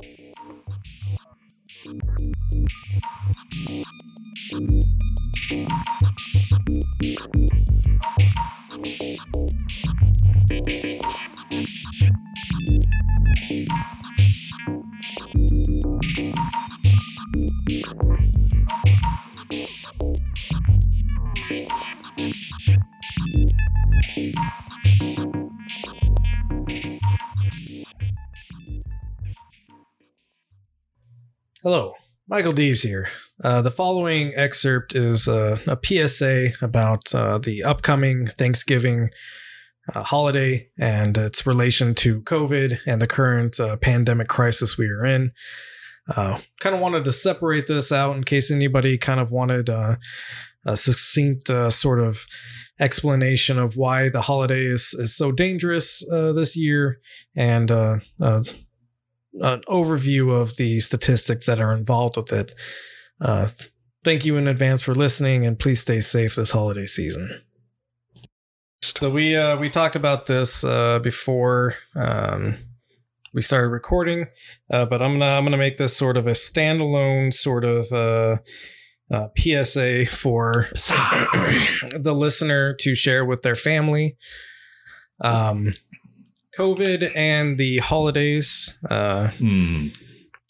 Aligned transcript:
Thank 0.00 0.32
you. 3.68 4.01
Hello, 31.64 31.94
Michael 32.26 32.52
Deebs 32.52 32.82
here. 32.82 33.08
Uh, 33.44 33.62
the 33.62 33.70
following 33.70 34.32
excerpt 34.34 34.96
is 34.96 35.28
uh, 35.28 35.56
a 35.68 35.78
PSA 35.80 36.54
about 36.60 37.14
uh, 37.14 37.38
the 37.38 37.62
upcoming 37.62 38.26
Thanksgiving 38.26 39.10
uh, 39.94 40.02
holiday 40.02 40.70
and 40.76 41.16
its 41.16 41.46
relation 41.46 41.94
to 41.94 42.20
COVID 42.22 42.80
and 42.84 43.00
the 43.00 43.06
current 43.06 43.60
uh, 43.60 43.76
pandemic 43.76 44.26
crisis 44.26 44.76
we 44.76 44.88
are 44.88 45.06
in. 45.06 45.30
Uh, 46.08 46.40
kind 46.58 46.74
of 46.74 46.80
wanted 46.80 47.04
to 47.04 47.12
separate 47.12 47.68
this 47.68 47.92
out 47.92 48.16
in 48.16 48.24
case 48.24 48.50
anybody 48.50 48.98
kind 48.98 49.20
of 49.20 49.30
wanted 49.30 49.68
a 49.68 49.98
succinct 50.74 51.48
sort 51.72 52.00
of 52.00 52.26
explanation 52.80 53.60
of 53.60 53.76
why 53.76 54.08
the 54.08 54.22
holiday 54.22 54.64
is, 54.64 54.94
is 54.94 55.14
so 55.14 55.30
dangerous 55.30 56.04
this 56.10 56.56
year 56.56 56.98
and 57.36 57.70
an 59.40 59.62
overview 59.68 60.32
of 60.32 60.56
the 60.56 60.80
statistics 60.80 61.46
that 61.46 61.60
are 61.60 61.72
involved 61.72 62.16
with 62.16 62.32
it. 62.32 62.54
Uh, 63.20 63.48
thank 64.04 64.24
you 64.24 64.36
in 64.36 64.46
advance 64.46 64.82
for 64.82 64.94
listening, 64.94 65.46
and 65.46 65.58
please 65.58 65.80
stay 65.80 66.00
safe 66.00 66.34
this 66.34 66.50
holiday 66.50 66.86
season. 66.86 67.42
So 68.82 69.10
we 69.10 69.36
uh, 69.36 69.56
we 69.58 69.70
talked 69.70 69.96
about 69.96 70.26
this 70.26 70.64
uh, 70.64 70.98
before 70.98 71.76
um, 71.94 72.56
we 73.32 73.40
started 73.40 73.68
recording, 73.68 74.26
uh, 74.70 74.86
but 74.86 75.00
I'm 75.00 75.18
gonna 75.18 75.36
I'm 75.36 75.44
gonna 75.44 75.56
make 75.56 75.76
this 75.76 75.96
sort 75.96 76.16
of 76.16 76.26
a 76.26 76.32
standalone 76.32 77.32
sort 77.32 77.64
of 77.64 77.92
uh, 77.92 78.38
uh, 79.10 79.28
PSA 79.38 80.06
for 80.06 80.68
the 80.74 82.14
listener 82.14 82.74
to 82.80 82.94
share 82.94 83.24
with 83.24 83.42
their 83.42 83.54
family. 83.54 84.16
Um, 85.20 85.74
COVID 86.58 87.12
and 87.16 87.58
the 87.58 87.78
holidays 87.78 88.78
uh, 88.90 89.28
Hmm. 89.38 89.88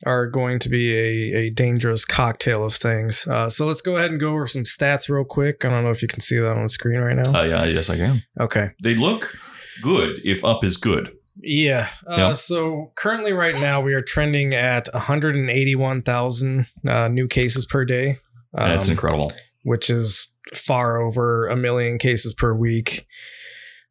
are 0.05 0.27
going 0.27 0.59
to 0.59 0.69
be 0.69 0.93
a, 0.97 1.37
a 1.39 1.51
dangerous 1.51 2.05
cocktail 2.05 2.65
of 2.65 2.75
things. 2.75 3.27
Uh, 3.27 3.49
so 3.49 3.67
let's 3.67 3.81
go 3.83 3.97
ahead 3.97 4.11
and 4.11 4.19
go 4.21 4.31
over 4.31 4.47
some 4.49 4.65
stats 4.65 5.09
real 5.09 5.25
quick. 5.25 5.65
I 5.65 5.69
don't 5.71 5.85
know 5.85 5.91
if 5.93 6.03
you 6.03 6.09
can 6.09 6.21
see 6.21 6.39
that 6.39 6.53
on 6.57 6.63
the 6.65 6.69
screen 6.69 6.99
right 7.01 7.17
now. 7.17 7.39
Uh, 7.41 7.45
yeah, 7.45 7.65
yes, 7.67 7.89
I 7.89 7.97
can. 7.97 8.23
okay. 8.41 8.71
They 8.83 8.95
look 8.97 9.37
good 9.83 10.21
if 10.25 10.45
up 10.45 10.65
is 10.65 10.77
good. 10.77 11.13
Yeah. 11.41 11.89
Uh, 12.07 12.17
Yeah. 12.19 12.33
So 12.35 12.93
currently, 12.97 13.33
right 13.33 13.55
now, 13.55 13.81
we 13.81 13.95
are 13.95 14.03
trending 14.03 14.55
at 14.55 14.89
181,000 14.93 16.67
uh, 16.87 17.09
new 17.09 17.29
cases 17.29 17.65
per 17.65 17.85
day, 17.85 18.19
That's 18.53 18.87
um, 18.87 18.91
incredible. 18.93 19.33
which 19.63 19.89
is 19.89 20.37
far 20.53 21.01
over 21.01 21.47
a 21.49 21.57
million 21.57 21.99
cases 21.99 22.35
per 22.35 22.55
week. 22.55 23.07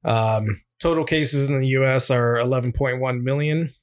Um, 0.03 0.62
total 0.82 1.04
cases 1.06 1.50
in 1.50 1.60
the 1.60 1.68
US 1.68 2.10
are 2.12 2.36
11.1 2.36 3.22
million. 3.22 3.74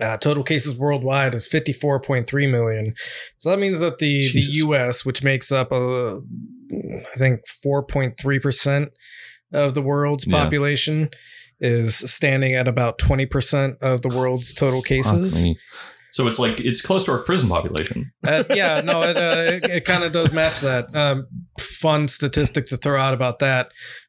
Uh, 0.00 0.16
total 0.16 0.42
cases 0.42 0.76
worldwide 0.76 1.34
is 1.34 1.48
54.3 1.48 2.50
million. 2.50 2.94
So 3.38 3.50
that 3.50 3.58
means 3.60 3.78
that 3.80 3.98
the, 3.98 4.28
the 4.32 4.40
US, 4.64 5.04
which 5.04 5.22
makes 5.22 5.52
up, 5.52 5.70
uh, 5.70 6.16
I 6.16 7.16
think, 7.16 7.42
4.3% 7.64 8.88
of 9.52 9.74
the 9.74 9.82
world's 9.82 10.26
Yeah. 10.26 10.42
population, 10.42 11.10
is 11.60 11.94
standing 11.96 12.54
at 12.54 12.66
about 12.66 12.98
20% 12.98 13.76
of 13.80 14.02
the 14.02 14.08
world's 14.08 14.52
total 14.52 14.82
cases. 14.82 15.46
So 16.10 16.26
it's 16.28 16.38
like 16.40 16.58
it's 16.60 16.80
close 16.80 17.04
to 17.04 17.12
our 17.12 17.18
prison 17.18 17.48
population. 17.48 18.12
Uh, 18.24 18.42
yeah, 18.50 18.80
no, 18.80 19.02
it, 19.02 19.16
uh, 19.16 19.44
it, 19.52 19.64
it 19.70 19.84
kind 19.84 20.02
of 20.04 20.12
does 20.12 20.32
match 20.32 20.60
that. 20.60 20.94
Um, 20.94 21.26
fun 21.84 22.08
statistic 22.08 22.66
to 22.68 22.76
throw 22.76 22.98
out 23.06 23.14
about 23.14 23.38
that: 23.40 23.64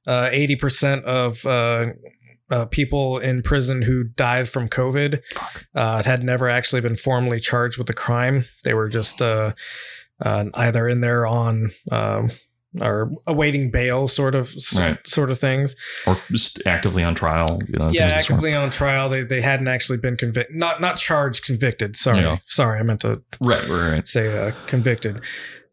uh, 0.08 0.30
eighty 0.32 0.56
percent 0.56 1.04
of 1.06 1.46
uh, 1.46 1.86
uh, 2.50 2.66
people 2.66 3.20
in 3.30 3.42
prison 3.42 3.82
who 3.82 4.04
died 4.04 4.48
from 4.48 4.70
COVID 4.70 5.20
uh, 5.76 6.04
had 6.04 6.24
never 6.24 6.48
actually 6.58 6.82
been 6.82 6.96
formally 6.96 7.40
charged 7.40 7.78
with 7.78 7.90
a 7.90 7.94
crime. 8.06 8.46
They 8.64 8.74
were 8.74 8.90
just 8.90 9.22
uh, 9.22 9.52
uh, 10.22 10.46
either 10.54 10.88
in 10.90 11.02
there 11.02 11.26
on. 11.26 11.72
Um, 11.92 12.32
or 12.82 13.10
awaiting 13.26 13.72
bail, 13.72 14.06
sort 14.06 14.36
of, 14.36 14.54
Right. 14.78 14.98
sort 15.08 15.32
of 15.32 15.40
things. 15.40 15.78
Or 16.06 16.18
just 16.30 16.62
actively 16.66 17.04
on 17.06 17.16
trial. 17.16 17.48
You 17.70 17.80
know, 17.80 17.90
yeah, 17.90 18.10
things 18.10 18.14
of 18.14 18.18
the 18.18 18.24
sort. 18.24 18.32
actively 18.36 18.54
on 18.54 18.70
trial. 18.70 19.08
They 19.10 19.24
they 19.24 19.42
hadn't 19.42 19.70
actually 19.70 20.00
been 20.00 20.18
convicted, 20.18 20.58
not 20.58 20.82
not 20.82 20.98
charged, 20.98 21.46
convicted. 21.46 21.96
Sorry, 21.96 22.20
Yeah. 22.20 22.40
sorry, 22.46 22.80
I 22.82 22.84
meant 22.84 23.00
to 23.08 23.22
Right, 23.40 23.66
right, 23.70 23.92
right. 23.94 24.08
say 24.16 24.26
uh, 24.38 24.52
convicted. 24.68 25.22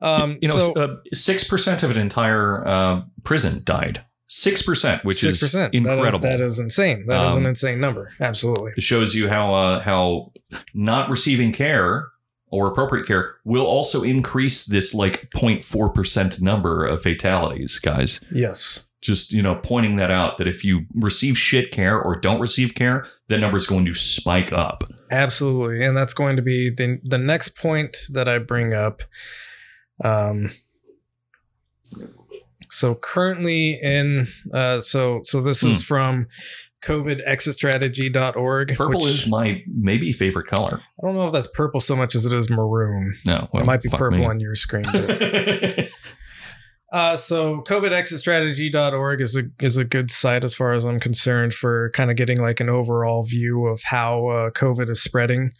Um, 0.02 0.38
you 0.42 0.48
know, 0.48 0.58
so 0.60 0.98
six 1.14 1.44
percent 1.48 1.82
of 1.82 1.90
an 1.90 1.96
entire 1.96 2.66
uh, 2.66 3.02
prison 3.24 3.62
died. 3.64 4.04
Six 4.26 4.62
percent, 4.62 5.04
which 5.04 5.22
is 5.24 5.42
6%. 5.42 5.52
That- 5.52 5.74
incredible. 5.74 6.20
that 6.20 6.40
is 6.40 6.58
insane. 6.58 7.04
That 7.06 7.26
is 7.26 7.36
an 7.36 7.42
Um, 7.42 7.48
insane 7.48 7.80
number. 7.80 8.12
Absolutely. 8.18 8.72
it 8.76 8.82
shows 8.82 9.14
you 9.14 9.28
how 9.28 9.54
uh, 9.54 9.80
how 9.80 10.32
not 10.74 11.10
receiving 11.10 11.52
care 11.52 12.08
or 12.50 12.66
appropriate 12.66 13.06
care 13.06 13.34
will 13.44 13.66
also 13.66 14.02
increase 14.02 14.64
this 14.66 14.94
like 14.94 15.28
0.4 15.36 15.94
percent 15.94 16.40
number 16.40 16.84
of 16.84 17.02
fatalities, 17.02 17.78
guys. 17.78 18.24
Yes. 18.32 18.88
Just 19.02 19.32
you 19.32 19.42
know, 19.42 19.56
pointing 19.56 19.96
that 19.96 20.10
out 20.10 20.38
that 20.38 20.48
if 20.48 20.64
you 20.64 20.86
receive 20.94 21.36
shit 21.36 21.70
care 21.70 22.00
or 22.00 22.16
don't 22.16 22.40
receive 22.40 22.74
care, 22.74 23.04
that 23.28 23.38
number 23.38 23.56
is 23.58 23.66
going 23.66 23.84
to 23.86 23.94
spike 23.94 24.52
up. 24.52 24.84
Absolutely. 25.10 25.84
And 25.84 25.94
that's 25.96 26.14
going 26.14 26.36
to 26.36 26.42
be 26.42 26.70
the 26.70 27.00
the 27.04 27.18
next 27.18 27.50
point 27.56 27.96
that 28.10 28.28
I 28.28 28.38
bring 28.38 28.72
up. 28.72 29.02
Um 30.02 30.50
so 32.70 32.94
currently 32.94 33.78
in 33.82 34.28
uh 34.54 34.80
so 34.80 35.20
so 35.24 35.40
this 35.40 35.62
is 35.62 35.82
from 35.82 36.26
covidexitstrategy.org. 36.84 38.76
Purple 38.76 39.00
which, 39.00 39.04
is 39.04 39.26
my 39.28 39.62
maybe 39.66 40.12
favorite 40.12 40.48
color. 40.48 40.80
I 40.80 41.06
don't 41.06 41.14
know 41.14 41.26
if 41.26 41.32
that's 41.32 41.46
purple 41.46 41.80
so 41.80 41.94
much 41.96 42.14
as 42.14 42.26
it 42.26 42.32
is 42.32 42.50
maroon. 42.50 43.14
No, 43.24 43.48
well, 43.52 43.62
it 43.62 43.66
might 43.66 43.82
be 43.82 43.88
purple 43.88 44.18
me. 44.20 44.24
on 44.26 44.40
your 44.40 44.54
screen. 44.54 44.84
but- 44.90 45.88
Uh, 46.92 47.16
so 47.16 47.62
covidexitstrategy.org 47.66 49.22
is 49.22 49.34
a 49.34 49.44
is 49.62 49.78
a 49.78 49.84
good 49.84 50.10
site 50.10 50.44
as 50.44 50.54
far 50.54 50.72
as 50.72 50.84
I'm 50.84 51.00
concerned 51.00 51.54
for 51.54 51.88
kind 51.94 52.10
of 52.10 52.18
getting 52.18 52.38
like 52.38 52.60
an 52.60 52.68
overall 52.68 53.22
view 53.22 53.66
of 53.66 53.80
how 53.84 54.28
uh, 54.28 54.50
COVID 54.50 54.90
is 54.90 55.02
spreading. 55.02 55.52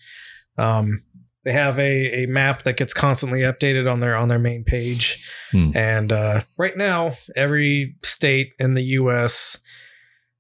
Um, 0.59 1.03
they 1.45 1.53
have 1.53 1.79
a, 1.79 2.23
a 2.23 2.27
map 2.27 2.63
that 2.63 2.77
gets 2.77 2.93
constantly 2.95 3.41
updated 3.41 3.91
on 3.91 4.01
their 4.01 4.17
on 4.17 4.29
their 4.29 4.39
main 4.39 4.65
page, 4.65 5.29
Hmm. 5.51 5.71
and 5.75 6.13
uh, 6.13 6.43
right 6.57 6.77
now 6.77 7.15
every 7.37 7.97
state 8.03 8.53
in 8.59 8.75
the 8.75 8.83
U.S. 9.01 9.59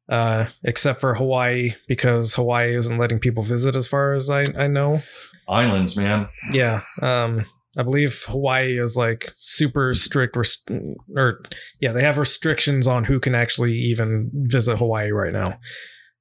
Uh, 0.08 0.46
except 0.64 1.00
for 1.00 1.14
Hawaii, 1.14 1.74
because 1.88 2.34
Hawaii 2.34 2.74
isn't 2.76 2.98
letting 2.98 3.18
people 3.18 3.42
visit, 3.42 3.74
as 3.76 3.86
far 3.88 4.12
as 4.12 4.28
I, 4.28 4.42
I 4.58 4.66
know. 4.66 5.00
Islands, 5.48 5.96
man. 5.96 6.28
Yeah. 6.52 6.82
Um, 7.00 7.44
I 7.78 7.82
believe 7.82 8.24
Hawaii 8.28 8.78
is 8.78 8.96
like 8.96 9.30
super 9.34 9.94
strict, 9.94 10.36
rest- 10.36 10.68
or 11.16 11.40
yeah, 11.80 11.92
they 11.92 12.02
have 12.02 12.18
restrictions 12.18 12.86
on 12.86 13.04
who 13.04 13.20
can 13.20 13.34
actually 13.34 13.74
even 13.74 14.30
visit 14.34 14.76
Hawaii 14.78 15.10
right 15.12 15.32
now. 15.32 15.58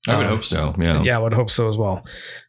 I 0.07 0.17
would 0.17 0.25
Um, 0.25 0.31
hope 0.31 0.43
so. 0.43 0.75
Yeah. 0.79 1.03
Yeah, 1.03 1.17
I 1.17 1.21
would 1.21 1.33
hope 1.33 1.49
so 1.51 1.69
as 1.69 1.77
well. 1.77 2.03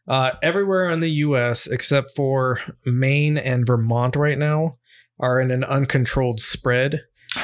Uh, 0.07 0.31
everywhere 0.41 0.89
in 0.89 1.01
the 1.01 1.11
U.S. 1.27 1.67
except 1.67 2.09
for 2.15 2.59
Maine 2.85 3.37
and 3.37 3.65
Vermont 3.67 4.15
right 4.15 4.37
now 4.39 4.77
are 5.19 5.39
in 5.39 5.51
an 5.51 5.63
uncontrolled 5.63 6.39
spread, 6.39 7.01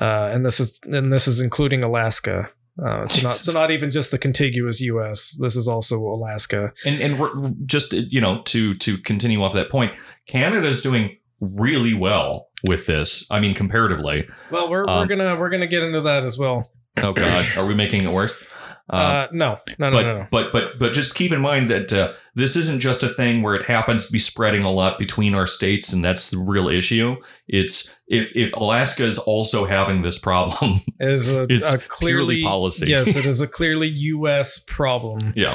uh, 0.00 0.30
and 0.32 0.44
this 0.44 0.60
is 0.60 0.78
and 0.84 1.12
this 1.12 1.26
is 1.26 1.40
including 1.40 1.82
Alaska. 1.82 2.50
Uh, 2.84 3.06
so 3.06 3.26
not 3.28 3.36
so 3.36 3.52
not 3.52 3.70
even 3.70 3.90
just 3.92 4.10
the 4.10 4.18
contiguous 4.18 4.80
U.S. 4.80 5.36
This 5.40 5.54
is 5.56 5.68
also 5.68 5.98
Alaska. 6.00 6.72
And 6.84 7.00
and 7.00 7.66
just 7.66 7.92
you 7.92 8.20
know 8.20 8.42
to 8.46 8.74
to 8.74 8.98
continue 8.98 9.42
off 9.42 9.52
that 9.54 9.70
point, 9.70 9.92
Canada's 10.26 10.82
doing 10.82 11.16
really 11.40 11.94
well 11.94 12.48
with 12.66 12.86
this. 12.86 13.26
I 13.30 13.38
mean, 13.40 13.54
comparatively. 13.54 14.26
Well, 14.50 14.68
we're 14.68 14.84
we're 14.86 14.92
Um, 14.92 15.08
gonna 15.08 15.36
we're 15.38 15.50
gonna 15.50 15.66
get 15.68 15.82
into 15.84 16.00
that 16.02 16.24
as 16.24 16.36
well. 16.36 16.70
Oh 16.96 17.12
God, 17.12 17.46
are 17.56 17.64
we 17.64 17.74
making 17.74 18.04
it 18.04 18.12
worse? 18.12 18.34
Um, 18.90 19.00
Uh, 19.00 19.26
no, 19.32 19.58
no, 19.78 19.90
no, 19.90 19.96
but, 19.96 20.02
no, 20.02 20.18
no. 20.18 20.26
but 20.30 20.52
but 20.52 20.78
but 20.78 20.92
just 20.92 21.14
keep 21.14 21.32
in 21.32 21.40
mind 21.40 21.70
that 21.70 21.90
uh, 21.92 22.12
this 22.34 22.54
isn't 22.54 22.80
just 22.80 23.02
a 23.02 23.08
thing 23.08 23.40
where 23.42 23.54
it 23.54 23.66
happens 23.66 24.06
to 24.06 24.12
be 24.12 24.18
spreading 24.18 24.62
a 24.62 24.70
lot 24.70 24.98
between 24.98 25.34
our 25.34 25.46
states, 25.46 25.90
and 25.92 26.04
that's 26.04 26.30
the 26.30 26.36
real 26.38 26.68
issue. 26.68 27.16
It's 27.48 27.98
if 28.08 28.36
if 28.36 28.52
Alaska 28.52 29.04
is 29.06 29.18
also 29.18 29.64
having 29.64 30.02
this 30.02 30.18
problem, 30.18 30.80
It 31.00 31.08
is 31.08 31.32
a, 31.32 31.44
it's 31.48 31.72
a 31.72 31.78
clearly 31.78 32.42
policy. 32.42 32.86
yes, 32.88 33.16
it 33.16 33.24
is 33.24 33.40
a 33.40 33.46
clearly 33.58 33.88
U.S. 33.88 34.58
problem. 34.58 35.32
yeah, 35.34 35.54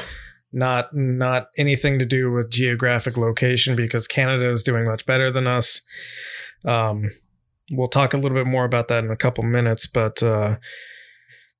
not 0.52 0.92
not 0.92 1.50
anything 1.56 2.00
to 2.00 2.04
do 2.04 2.32
with 2.32 2.50
geographic 2.50 3.16
location 3.16 3.76
because 3.76 4.08
Canada 4.08 4.50
is 4.50 4.64
doing 4.64 4.86
much 4.86 5.06
better 5.06 5.30
than 5.30 5.46
us. 5.46 5.82
Um, 6.64 7.10
we'll 7.70 7.86
talk 7.86 8.12
a 8.12 8.16
little 8.16 8.36
bit 8.36 8.46
more 8.48 8.64
about 8.64 8.88
that 8.88 9.04
in 9.04 9.10
a 9.12 9.16
couple 9.16 9.44
minutes, 9.44 9.86
but 9.86 10.20
uh, 10.20 10.56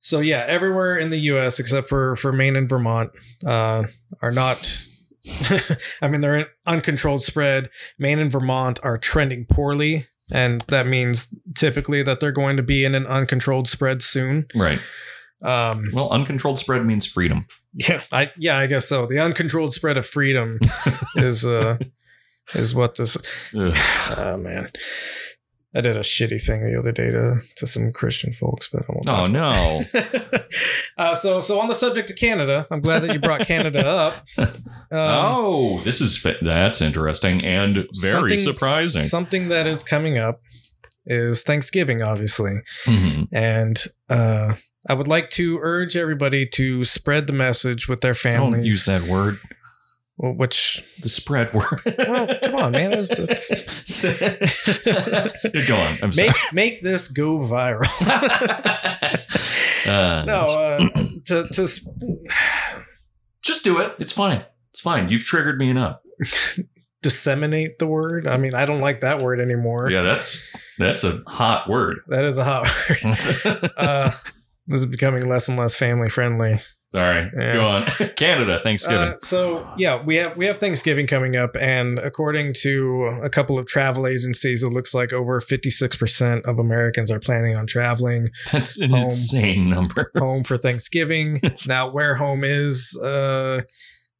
so 0.01 0.19
yeah, 0.19 0.43
everywhere 0.47 0.97
in 0.97 1.09
the 1.09 1.17
U.S. 1.19 1.59
except 1.59 1.87
for 1.87 2.15
for 2.17 2.33
Maine 2.33 2.57
and 2.57 2.67
Vermont 2.67 3.11
uh, 3.45 3.83
are 4.21 4.31
not. 4.31 4.83
I 6.01 6.07
mean, 6.07 6.21
they're 6.21 6.35
an 6.35 6.47
uncontrolled 6.65 7.21
spread. 7.23 7.69
Maine 7.99 8.17
and 8.19 8.31
Vermont 8.31 8.79
are 8.83 8.97
trending 8.97 9.45
poorly, 9.45 10.07
and 10.31 10.61
that 10.69 10.87
means 10.87 11.33
typically 11.55 12.01
that 12.03 12.19
they're 12.19 12.31
going 12.31 12.57
to 12.57 12.63
be 12.63 12.83
in 12.83 12.95
an 12.95 13.05
uncontrolled 13.05 13.67
spread 13.69 14.01
soon. 14.01 14.47
Right. 14.55 14.79
Um, 15.43 15.89
Well, 15.93 16.09
uncontrolled 16.09 16.57
spread 16.59 16.85
means 16.85 17.05
freedom. 17.05 17.45
yeah, 17.73 18.01
I 18.11 18.31
yeah, 18.35 18.57
I 18.57 18.65
guess 18.67 18.87
so. 18.89 19.05
The 19.05 19.19
uncontrolled 19.19 19.73
spread 19.73 19.97
of 19.97 20.05
freedom 20.05 20.59
is 21.15 21.45
uh 21.45 21.77
is 22.55 22.73
what 22.75 22.95
this. 22.95 23.15
Ugh. 23.55 23.75
Oh 24.17 24.37
man, 24.37 24.69
I 25.73 25.79
did 25.81 25.95
a 25.95 26.01
shitty 26.01 26.41
thing 26.45 26.63
the 26.69 26.77
other 26.77 26.91
day 26.91 27.11
to 27.11 27.37
to 27.55 27.65
some 27.65 27.91
Christian 27.93 28.31
folks, 28.33 28.67
but 28.67 28.83
I 28.83 28.85
won't. 28.89 29.09
Oh 29.09 29.27
no. 29.27 29.81
uh, 30.97 31.15
so 31.15 31.39
so 31.39 31.59
on 31.59 31.67
the 31.67 31.73
subject 31.73 32.09
of 32.09 32.17
Canada, 32.17 32.67
I'm 32.71 32.81
glad 32.81 32.99
that 33.03 33.13
you 33.13 33.19
brought 33.19 33.41
Canada 33.47 33.85
up. 33.87 34.25
Um, 34.37 34.51
oh, 34.91 35.81
this 35.83 36.01
is 36.01 36.25
that's 36.41 36.81
interesting 36.81 37.43
and 37.45 37.87
very 38.01 38.37
something- 38.37 38.53
surprising. 38.53 39.01
Something 39.01 39.49
that 39.49 39.65
is 39.67 39.83
coming 39.83 40.17
up 40.17 40.41
is 41.05 41.43
Thanksgiving, 41.43 42.01
obviously, 42.01 42.59
Mhm. 42.85 43.27
and 43.31 43.83
uh, 44.09 44.55
I 44.87 44.93
would 44.93 45.07
like 45.07 45.29
to 45.31 45.57
urge 45.61 45.95
everybody 45.95 46.45
to 46.47 46.83
spread 46.83 47.27
the 47.27 47.33
message 47.33 47.87
with 47.87 48.01
their 48.01 48.13
families. 48.13 48.53
Don't 48.55 48.63
use 48.65 48.85
that 48.85 49.03
word. 49.07 49.39
Which 50.23 50.83
The 51.01 51.09
spread 51.09 51.51
word. 51.51 51.81
Well, 51.97 52.27
come 52.43 52.55
on, 52.55 52.71
man. 52.73 52.93
It's- 52.93 53.51
Go 55.67 55.75
on. 55.75 55.97
I'm 56.03 56.11
sorry. 56.11 56.27
make 56.27 56.35
make 56.53 56.81
this 56.83 57.07
go 57.07 57.39
viral. 57.39 57.89
Uh, 59.83 60.23
no, 60.27 60.45
uh, 60.45 60.77
to 61.25 61.47
to 61.51 61.63
s- 61.63 61.89
just 63.41 63.63
do 63.63 63.79
it. 63.79 63.93
It's 63.97 64.11
fine. 64.11 64.45
It's 64.69 64.79
fine. 64.79 65.09
You've 65.09 65.23
triggered 65.23 65.57
me 65.57 65.71
enough. 65.71 65.97
disseminate 67.01 67.79
the 67.79 67.87
word. 67.87 68.27
I 68.27 68.37
mean, 68.37 68.53
I 68.53 68.67
don't 68.67 68.81
like 68.81 69.01
that 69.01 69.23
word 69.23 69.41
anymore. 69.41 69.89
Yeah, 69.89 70.03
that's 70.03 70.53
that's 70.77 71.03
a 71.03 71.23
hot 71.25 71.67
word. 71.67 71.97
That 72.09 72.25
is 72.25 72.37
a 72.37 72.43
hot 72.43 72.67
word. 72.89 73.71
uh, 73.75 74.11
this 74.67 74.81
is 74.81 74.85
becoming 74.85 75.27
less 75.27 75.49
and 75.49 75.57
less 75.57 75.75
family 75.75 76.09
friendly. 76.09 76.59
Sorry. 76.91 77.31
Yeah. 77.37 77.53
Go 77.53 77.67
on. 77.67 77.85
Canada, 78.17 78.59
Thanksgiving. 78.59 79.13
Uh, 79.13 79.19
so 79.19 79.65
yeah, 79.77 80.03
we 80.03 80.17
have 80.17 80.35
we 80.35 80.45
have 80.47 80.57
Thanksgiving 80.57 81.07
coming 81.07 81.37
up, 81.37 81.55
and 81.57 81.97
according 81.99 82.53
to 82.63 83.05
a 83.23 83.29
couple 83.29 83.57
of 83.57 83.65
travel 83.65 84.05
agencies, 84.05 84.61
it 84.61 84.69
looks 84.69 84.93
like 84.93 85.13
over 85.13 85.39
fifty 85.39 85.69
six 85.69 85.95
percent 85.95 86.45
of 86.45 86.59
Americans 86.59 87.09
are 87.09 87.19
planning 87.19 87.55
on 87.57 87.65
traveling 87.65 88.29
that's 88.51 88.77
an 88.81 88.89
home. 88.91 89.03
insane 89.03 89.69
number. 89.69 90.11
home 90.17 90.43
for 90.43 90.57
Thanksgiving. 90.57 91.39
now, 91.65 91.89
where 91.89 92.15
home 92.15 92.43
is, 92.43 92.97
uh, 93.01 93.61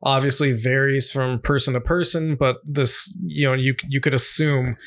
obviously 0.01 0.53
varies 0.53 1.11
from 1.11 1.39
person 1.39 1.73
to 1.73 1.81
person, 1.81 2.35
but 2.35 2.57
this, 2.63 3.13
you 3.21 3.47
know, 3.47 3.53
you 3.53 3.75
you 3.89 3.99
could 3.99 4.13
assume 4.13 4.77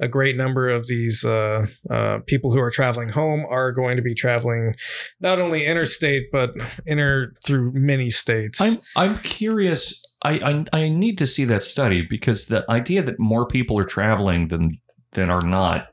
a 0.00 0.08
great 0.08 0.36
number 0.36 0.68
of 0.68 0.86
these 0.86 1.24
uh, 1.24 1.66
uh, 1.90 2.18
people 2.26 2.52
who 2.52 2.60
are 2.60 2.70
traveling 2.70 3.08
home 3.10 3.44
are 3.48 3.72
going 3.72 3.96
to 3.96 4.02
be 4.02 4.14
traveling 4.14 4.74
not 5.20 5.40
only 5.40 5.66
interstate 5.66 6.30
but 6.30 6.54
inter 6.86 7.32
through 7.44 7.72
many 7.72 8.10
states. 8.10 8.60
I'm 8.60 8.78
I'm 8.96 9.18
curious. 9.18 10.04
I, 10.22 10.64
I 10.72 10.82
I 10.84 10.88
need 10.88 11.18
to 11.18 11.26
see 11.26 11.44
that 11.46 11.62
study 11.62 12.02
because 12.08 12.46
the 12.46 12.64
idea 12.70 13.02
that 13.02 13.18
more 13.18 13.46
people 13.46 13.78
are 13.78 13.84
traveling 13.84 14.48
than 14.48 14.78
than 15.12 15.30
are 15.30 15.44
not 15.44 15.88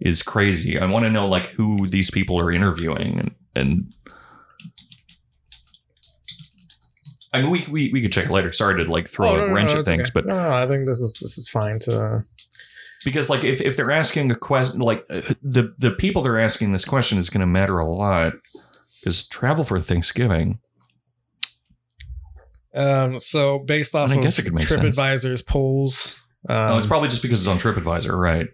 is 0.00 0.22
crazy. 0.22 0.78
I 0.78 0.86
want 0.86 1.04
to 1.04 1.10
know 1.10 1.26
like 1.26 1.48
who 1.48 1.88
these 1.88 2.10
people 2.10 2.38
are 2.40 2.50
interviewing 2.50 3.18
and 3.18 3.34
and 3.54 3.94
I 7.32 7.40
mean 7.40 7.50
we 7.50 7.66
we, 7.70 7.90
we 7.92 8.02
could 8.02 8.12
check 8.12 8.26
it 8.26 8.30
later. 8.30 8.52
Sorry 8.52 8.82
to 8.82 8.90
like 8.90 9.08
throw 9.08 9.30
Oh, 9.30 9.36
no, 9.36 9.44
a 9.46 9.54
wrench 9.54 9.72
no, 9.72 9.80
at 9.80 9.86
things, 9.86 10.10
okay. 10.10 10.12
but 10.14 10.26
no, 10.26 10.36
no, 10.38 10.50
I 10.52 10.66
think 10.66 10.86
this 10.86 11.00
is 11.00 11.18
this 11.20 11.38
is 11.38 11.48
fine 11.48 11.78
to. 11.80 12.24
Because 13.04 13.30
like 13.30 13.44
if, 13.44 13.60
if 13.60 13.76
they're 13.76 13.92
asking 13.92 14.30
a 14.30 14.34
question 14.34 14.80
like 14.80 15.04
uh, 15.10 15.20
the 15.42 15.74
the 15.78 15.90
people 15.90 16.22
they're 16.22 16.40
asking 16.40 16.72
this 16.72 16.84
question 16.84 17.18
is 17.18 17.30
going 17.30 17.40
to 17.40 17.46
matter 17.46 17.78
a 17.78 17.86
lot 17.86 18.34
because 19.00 19.26
travel 19.26 19.64
for 19.64 19.78
Thanksgiving. 19.78 20.60
Um, 22.74 23.20
so 23.20 23.58
based 23.58 23.94
off 23.94 24.10
I 24.10 24.14
of 24.14 24.22
guess 24.22 24.38
it 24.38 24.44
could 24.44 24.54
make 24.54 24.66
sense. 24.66 24.96
TripAdvisor's 24.96 25.42
polls, 25.42 26.22
um, 26.48 26.72
oh, 26.72 26.78
it's 26.78 26.86
probably 26.86 27.08
just 27.08 27.22
because 27.22 27.46
it's 27.46 27.48
on 27.48 27.58
TripAdvisor, 27.58 28.16
right? 28.18 28.48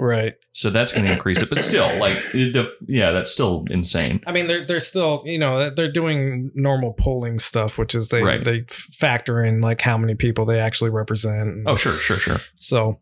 Right. 0.00 0.34
So 0.52 0.70
that's 0.70 0.92
going 0.92 1.06
to 1.06 1.12
increase 1.12 1.42
it, 1.42 1.48
but 1.48 1.60
still, 1.60 1.98
like, 1.98 2.16
the, 2.32 2.72
yeah, 2.88 3.12
that's 3.12 3.30
still 3.30 3.64
insane. 3.70 4.20
I 4.26 4.32
mean, 4.32 4.46
they're 4.46 4.66
they're 4.66 4.80
still 4.80 5.22
you 5.24 5.38
know 5.38 5.70
they're 5.70 5.92
doing 5.92 6.50
normal 6.54 6.94
polling 6.94 7.38
stuff, 7.38 7.78
which 7.78 7.94
is 7.94 8.08
they 8.08 8.22
Right. 8.22 8.44
they 8.44 8.64
factor 8.68 9.44
in 9.44 9.60
like 9.60 9.80
how 9.80 9.96
many 9.98 10.14
people 10.14 10.44
they 10.44 10.58
actually 10.58 10.90
represent. 10.90 11.64
Oh, 11.66 11.76
sure, 11.76 11.92
sure, 11.94 12.16
sure. 12.16 12.38
so 12.58 12.98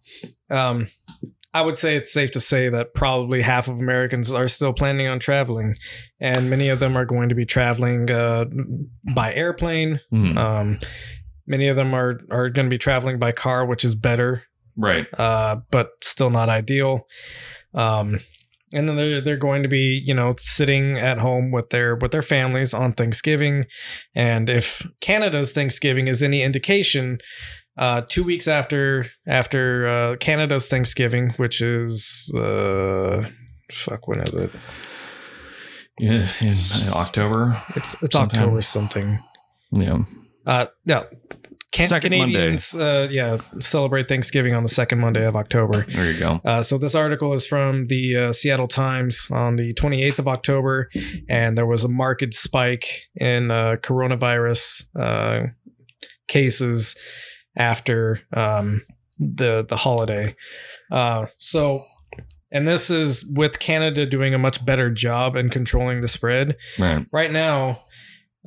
um, 0.50 0.88
I 1.54 1.62
would 1.62 1.76
say 1.76 1.96
it's 1.96 2.12
safe 2.12 2.30
to 2.32 2.40
say 2.40 2.68
that 2.68 2.92
probably 2.94 3.42
half 3.42 3.68
of 3.68 3.78
Americans 3.78 4.34
are 4.34 4.48
still 4.48 4.72
planning 4.72 5.06
on 5.06 5.18
traveling, 5.18 5.74
and 6.20 6.50
many 6.50 6.68
of 6.68 6.80
them 6.80 6.96
are 6.96 7.04
going 7.06 7.28
to 7.30 7.34
be 7.34 7.46
traveling 7.46 8.10
uh, 8.10 8.44
by 9.14 9.32
airplane. 9.34 10.00
Mhm. 10.12 10.36
Um, 10.36 10.80
many 11.46 11.68
of 11.68 11.76
them 11.76 11.94
are 11.94 12.20
are 12.30 12.50
going 12.50 12.66
to 12.66 12.70
be 12.70 12.78
traveling 12.78 13.18
by 13.18 13.32
car, 13.32 13.64
which 13.64 13.84
is 13.84 13.94
better 13.94 14.42
Right. 14.78 15.06
uh, 15.18 15.56
but 15.70 15.90
still 16.02 16.30
not 16.30 16.48
ideal. 16.48 17.06
Um, 17.74 18.18
and 18.72 18.88
then 18.88 18.96
they're 18.96 19.20
they're 19.20 19.36
going 19.36 19.62
to 19.62 19.68
be 19.68 20.02
you 20.04 20.14
know 20.14 20.34
sitting 20.38 20.98
at 20.98 21.18
home 21.18 21.50
with 21.50 21.70
their 21.70 21.96
with 21.96 22.12
their 22.12 22.22
families 22.22 22.74
on 22.74 22.92
Thanksgiving, 22.92 23.64
and 24.14 24.50
if 24.50 24.86
Canada's 25.00 25.52
Thanksgiving 25.52 26.06
is 26.06 26.22
any 26.22 26.42
indication, 26.42 27.18
uh, 27.78 28.02
two 28.02 28.24
weeks 28.24 28.46
after 28.46 29.06
after 29.26 29.86
uh, 29.86 30.16
Canada's 30.16 30.68
Thanksgiving, 30.68 31.30
which 31.38 31.60
is 31.62 32.30
uh, 32.36 33.28
fuck 33.70 34.06
when 34.06 34.20
is 34.20 34.34
it? 34.34 34.50
Yeah, 35.98 36.30
in 36.40 36.52
October. 36.94 37.60
It's 37.74 37.94
it's 38.02 38.12
Sometime. 38.12 38.40
October 38.42 38.62
something. 38.62 39.18
Yeah. 39.70 40.00
Uh, 40.46 40.66
no. 40.84 41.04
Can- 41.78 41.88
Second 41.88 42.16
Monday. 42.18 42.32
Canadians, 42.34 42.74
uh, 42.74 43.08
yeah, 43.10 43.38
celebrate 43.60 44.08
Thanksgiving 44.08 44.52
on 44.54 44.62
the 44.64 44.68
second 44.68 44.98
Monday 44.98 45.24
of 45.24 45.36
October. 45.36 45.84
There 45.88 46.10
you 46.10 46.18
go. 46.18 46.40
Uh, 46.44 46.62
so 46.62 46.76
this 46.76 46.94
article 46.94 47.32
is 47.32 47.46
from 47.46 47.86
the 47.86 48.16
uh, 48.16 48.32
Seattle 48.32 48.66
Times 48.68 49.28
on 49.30 49.56
the 49.56 49.72
28th 49.74 50.18
of 50.18 50.26
October, 50.28 50.88
and 51.28 51.56
there 51.56 51.66
was 51.66 51.84
a 51.84 51.88
marked 51.88 52.34
spike 52.34 52.86
in 53.14 53.50
uh, 53.50 53.76
coronavirus 53.80 54.84
uh, 54.98 55.46
cases 56.26 56.96
after 57.56 58.20
um, 58.32 58.82
the 59.18 59.64
the 59.68 59.76
holiday. 59.76 60.34
Uh, 60.90 61.26
so, 61.38 61.84
and 62.50 62.66
this 62.66 62.90
is 62.90 63.30
with 63.36 63.58
Canada 63.58 64.06
doing 64.06 64.34
a 64.34 64.38
much 64.38 64.64
better 64.64 64.90
job 64.90 65.36
in 65.36 65.48
controlling 65.50 66.00
the 66.00 66.08
spread. 66.08 66.56
Right. 66.78 67.06
Right 67.12 67.30
now, 67.30 67.82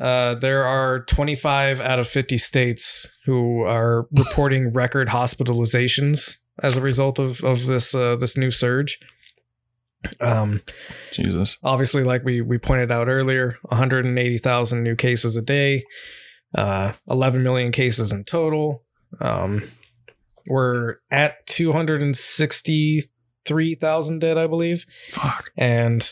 uh, 0.02 0.34
there 0.36 0.64
are 0.64 1.06
25 1.06 1.80
out 1.80 2.00
of 2.00 2.08
50 2.08 2.40
states 2.40 3.08
who 3.26 3.62
are 3.62 4.08
reporting 4.12 4.74
record 4.74 5.10
hospitalizations 5.10 6.38
as 6.62 6.76
a 6.76 6.82
result 6.82 7.20
of 7.20 7.44
of 7.44 7.68
this 7.68 7.94
uh, 7.94 8.16
this 8.16 8.36
new 8.36 8.50
surge. 8.50 8.98
Um, 10.20 10.64
Jesus. 11.12 11.60
obviously, 11.64 12.04
like 12.04 12.26
we 12.26 12.42
we 12.42 12.58
pointed 12.58 12.92
out 12.92 13.08
earlier, 13.08 13.60
180,000 13.62 14.82
new 14.82 14.96
cases 14.96 15.38
a 15.38 15.44
day, 15.44 15.84
uh, 16.58 16.94
11 17.08 17.44
million 17.44 17.72
cases 17.72 18.12
in 18.12 18.24
total. 18.24 18.84
Um, 19.20 19.66
we're 20.48 20.96
at 21.12 21.46
263,000 21.46 24.20
dead, 24.20 24.40
I 24.40 24.48
believe 24.48 24.88
Fuck. 25.10 25.52
and 25.56 26.12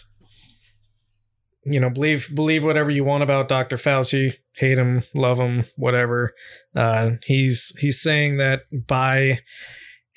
you 1.66 1.80
know 1.80 1.90
believe 1.90 2.30
believe 2.34 2.64
whatever 2.64 2.90
you 2.92 3.04
want 3.04 3.24
about 3.24 3.50
Dr. 3.50 3.76
Fauci 3.78 4.34
hate 4.56 4.78
him 4.78 5.04
love 5.14 5.40
him 5.40 5.66
whatever 5.76 6.34
uh 6.76 7.12
he's 7.24 7.74
he's 7.80 8.02
saying 8.02 8.38
that 8.38 8.62
by 8.88 9.40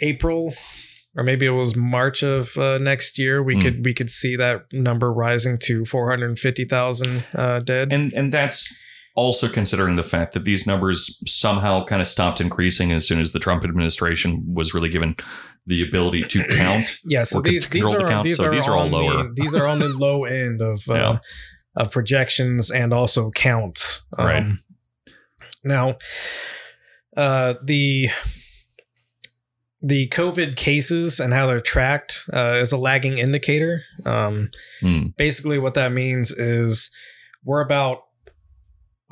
April 0.01 0.55
or 1.15 1.23
maybe 1.23 1.45
it 1.45 1.51
was 1.51 1.77
March 1.77 2.23
of 2.23 2.57
uh, 2.57 2.79
next 2.79 3.19
year 3.19 3.43
we 3.43 3.55
Hmm. 3.55 3.61
could 3.61 3.85
we 3.85 3.93
could 3.95 4.11
see 4.11 4.37
that 4.37 4.65
number 4.73 5.13
rising 5.13 5.59
to 5.65 5.85
450,000 5.85 7.25
uh 7.35 7.61
dead 7.61 7.93
And 7.93 8.13
and 8.13 8.33
that's 8.33 8.75
also 9.15 9.47
considering 9.47 9.97
the 9.97 10.03
fact 10.03 10.33
that 10.33 10.45
these 10.45 10.67
numbers 10.67 11.21
somehow 11.27 11.85
kind 11.85 12.01
of 12.01 12.09
stopped 12.09 12.41
increasing 12.41 12.93
as 12.93 13.07
soon 13.07 13.21
as 13.21 13.33
the 13.33 13.39
Trump 13.39 13.63
administration 13.63 14.43
was 14.55 14.73
really 14.73 14.89
given 14.89 15.17
the 15.67 15.83
ability 15.87 16.25
to 16.29 16.45
count. 16.57 16.91
yeah 17.05 17.23
so 17.23 17.39
or 17.39 17.43
these 17.43 17.69
these 17.69 17.83
control 17.83 17.95
the 17.95 18.05
are 18.05 18.09
count, 18.09 18.25
these 18.25 18.37
so 18.37 18.47
are 18.47 18.51
these 18.51 18.67
are 18.67 18.75
all 18.77 18.85
on 18.87 18.91
lower. 18.91 19.29
the, 19.29 19.33
these 19.43 19.55
are 19.55 19.67
on 19.67 19.79
the 19.79 19.89
low 19.89 20.25
end 20.25 20.61
of 20.61 20.81
uh 20.91 20.95
Yeah. 20.95 21.19
of 21.77 21.91
projections 21.93 22.71
and 22.71 22.93
also 22.93 23.31
counts 23.31 24.05
Um, 24.19 24.27
Right. 24.27 24.47
Now, 25.65 25.97
uh, 27.17 27.55
the 27.65 28.09
the 29.81 30.09
COVID 30.11 30.57
cases 30.57 31.19
and 31.19 31.33
how 31.33 31.47
they're 31.47 31.61
tracked 31.61 32.25
uh, 32.33 32.59
is 32.61 32.73
a 32.73 32.77
lagging 32.77 33.19
indicator. 33.19 33.83
Um, 34.07 34.51
Hmm. 34.81 35.07
basically, 35.17 35.59
what 35.59 35.75
that 35.75 35.93
means 35.93 36.31
is 36.31 36.91
we're 37.45 37.61
about 37.63 37.99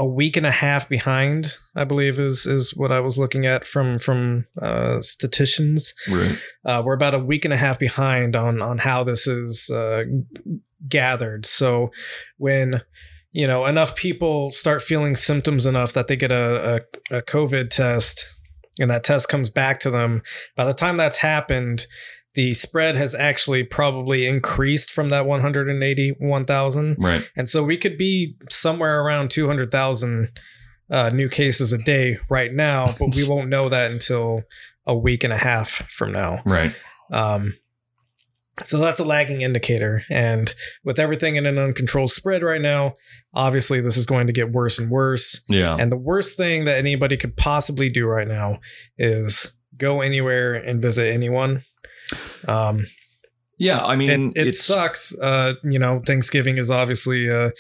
a 0.00 0.06
week 0.06 0.38
and 0.38 0.46
a 0.46 0.50
half 0.50 0.88
behind. 0.88 1.58
I 1.76 1.84
believe 1.84 2.18
is 2.18 2.46
is 2.46 2.74
what 2.74 2.90
I 2.90 3.00
was 3.00 3.18
looking 3.18 3.44
at 3.44 3.66
from 3.66 3.98
from 3.98 4.46
uh, 4.60 5.02
statisticians. 5.02 5.94
Right. 6.10 6.38
Uh, 6.64 6.82
we're 6.84 6.94
about 6.94 7.14
a 7.14 7.18
week 7.18 7.44
and 7.44 7.52
a 7.52 7.58
half 7.58 7.78
behind 7.78 8.34
on 8.34 8.62
on 8.62 8.78
how 8.78 9.04
this 9.04 9.26
is 9.26 9.70
uh, 9.70 10.04
gathered. 10.88 11.44
So 11.44 11.90
when 12.38 12.80
you 13.30 13.46
know 13.46 13.66
enough 13.66 13.94
people 13.94 14.50
start 14.50 14.80
feeling 14.80 15.16
symptoms 15.16 15.66
enough 15.66 15.92
that 15.92 16.08
they 16.08 16.16
get 16.16 16.32
a, 16.32 16.82
a, 17.10 17.18
a 17.18 17.22
COVID 17.22 17.68
test 17.68 18.24
and 18.80 18.90
that 18.90 19.04
test 19.04 19.28
comes 19.28 19.50
back 19.50 19.80
to 19.80 19.90
them, 19.90 20.22
by 20.56 20.64
the 20.64 20.72
time 20.72 20.96
that's 20.96 21.18
happened, 21.18 21.86
the 22.34 22.54
spread 22.54 22.96
has 22.96 23.14
actually 23.14 23.64
probably 23.64 24.26
increased 24.26 24.90
from 24.90 25.10
that 25.10 25.26
181,000. 25.26 26.96
Right. 26.98 27.28
And 27.36 27.48
so 27.48 27.64
we 27.64 27.76
could 27.76 27.98
be 27.98 28.36
somewhere 28.48 29.02
around 29.02 29.30
200,000 29.30 30.30
uh, 30.90 31.10
new 31.10 31.28
cases 31.28 31.72
a 31.72 31.78
day 31.78 32.18
right 32.28 32.52
now, 32.52 32.86
but 32.98 33.14
we 33.16 33.24
won't 33.28 33.48
know 33.48 33.68
that 33.68 33.90
until 33.90 34.42
a 34.86 34.96
week 34.96 35.24
and 35.24 35.32
a 35.32 35.38
half 35.38 35.90
from 35.90 36.12
now. 36.12 36.42
Right. 36.44 36.74
Um, 37.12 37.54
so 38.64 38.78
that's 38.78 39.00
a 39.00 39.04
lagging 39.04 39.42
indicator. 39.42 40.04
And 40.10 40.52
with 40.84 40.98
everything 40.98 41.36
in 41.36 41.46
an 41.46 41.58
uncontrolled 41.58 42.10
spread 42.10 42.42
right 42.42 42.60
now, 42.60 42.94
obviously 43.32 43.80
this 43.80 43.96
is 43.96 44.06
going 44.06 44.26
to 44.26 44.32
get 44.32 44.50
worse 44.50 44.78
and 44.78 44.90
worse. 44.90 45.40
Yeah. 45.48 45.76
And 45.78 45.90
the 45.90 45.96
worst 45.96 46.36
thing 46.36 46.64
that 46.66 46.78
anybody 46.78 47.16
could 47.16 47.36
possibly 47.36 47.88
do 47.88 48.06
right 48.06 48.28
now 48.28 48.58
is 48.98 49.52
go 49.76 50.00
anywhere 50.00 50.54
and 50.54 50.82
visit 50.82 51.12
anyone. 51.12 51.62
Um, 52.48 52.86
yeah. 53.58 53.84
I 53.84 53.94
mean, 53.94 54.32
it, 54.34 54.46
it 54.48 54.54
sucks. 54.54 55.14
Uh, 55.18 55.54
you 55.62 55.78
know, 55.78 56.00
Thanksgiving 56.06 56.56
is 56.56 56.70
obviously 56.70 57.28
a, 57.28 57.52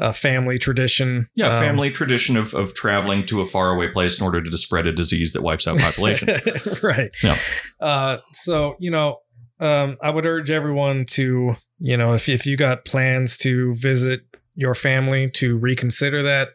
a 0.00 0.12
family 0.12 0.58
tradition. 0.58 1.28
yeah, 1.34 1.48
Um, 1.48 1.60
family 1.62 1.90
tradition 1.90 2.36
of 2.38 2.54
of 2.54 2.72
traveling 2.74 3.26
to 3.26 3.42
a 3.42 3.46
faraway 3.46 3.88
place 3.92 4.18
in 4.18 4.24
order 4.24 4.42
to 4.42 4.58
spread 4.58 4.86
a 4.86 4.92
disease 4.92 5.34
that 5.34 5.42
wipes 5.42 5.68
out 5.68 5.78
populations. 5.86 6.38
right. 6.82 7.14
Yeah. 7.22 7.36
Uh, 7.80 8.16
so 8.32 8.76
you 8.80 8.90
know, 8.90 9.18
um, 9.60 9.98
I 10.02 10.08
would 10.10 10.24
urge 10.24 10.50
everyone 10.50 11.04
to, 11.10 11.54
you 11.78 11.96
know, 11.98 12.14
if 12.14 12.30
if 12.30 12.46
you 12.46 12.56
got 12.56 12.86
plans 12.86 13.36
to 13.38 13.74
visit 13.74 14.22
your 14.54 14.74
family, 14.74 15.30
to 15.32 15.58
reconsider 15.58 16.22
that. 16.22 16.48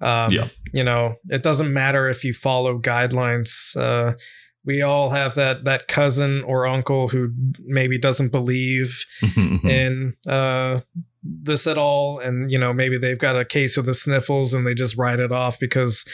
Um, 0.00 0.32
Yeah. 0.32 0.48
You 0.72 0.84
know, 0.84 1.16
it 1.28 1.42
doesn't 1.42 1.72
matter 1.72 2.08
if 2.08 2.24
you 2.24 2.32
follow 2.34 2.78
guidelines. 2.78 3.76
Uh, 3.76 4.14
we 4.66 4.82
all 4.82 5.10
have 5.10 5.34
that 5.36 5.64
that 5.64 5.88
cousin 5.88 6.42
or 6.42 6.66
uncle 6.66 7.08
who 7.08 7.32
maybe 7.64 7.98
doesn't 7.98 8.32
believe 8.32 9.06
in 9.36 10.14
uh, 10.28 10.80
this 11.22 11.66
at 11.66 11.78
all, 11.78 12.18
and 12.18 12.50
you 12.50 12.58
know 12.58 12.72
maybe 12.72 12.98
they've 12.98 13.18
got 13.18 13.38
a 13.38 13.44
case 13.44 13.76
of 13.76 13.86
the 13.86 13.94
sniffles 13.94 14.52
and 14.52 14.66
they 14.66 14.74
just 14.74 14.98
write 14.98 15.20
it 15.20 15.32
off 15.32 15.58
because 15.58 16.04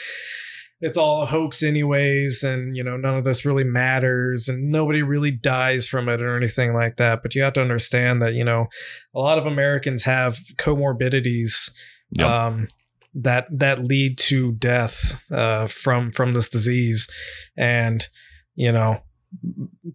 it's 0.79 0.97
all 0.97 1.23
a 1.23 1.25
hoax 1.25 1.63
anyways, 1.63 2.43
and 2.43 2.77
you 2.77 2.83
know 2.83 2.95
none 2.95 3.17
of 3.17 3.23
this 3.23 3.43
really 3.43 3.63
matters, 3.63 4.47
and 4.47 4.71
nobody 4.71 5.01
really 5.01 5.31
dies 5.31 5.87
from 5.87 6.07
it 6.07 6.21
or 6.21 6.37
anything 6.37 6.73
like 6.73 6.97
that. 6.97 7.23
But 7.23 7.33
you 7.33 7.41
have 7.41 7.53
to 7.53 7.61
understand 7.61 8.21
that 8.21 8.35
you 8.35 8.43
know 8.43 8.67
a 9.15 9.19
lot 9.19 9.39
of 9.39 9.47
Americans 9.47 10.03
have 10.03 10.37
comorbidities. 10.57 11.71
Yep. 12.15 12.27
Um, 12.27 12.67
that 13.15 13.47
that 13.51 13.83
lead 13.83 14.17
to 14.17 14.53
death 14.53 15.23
uh, 15.31 15.65
from 15.67 16.11
from 16.11 16.33
this 16.33 16.49
disease, 16.49 17.07
and 17.55 18.07
you 18.55 18.71
know 18.71 19.01